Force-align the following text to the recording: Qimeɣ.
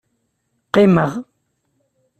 Qimeɣ. 0.73 1.11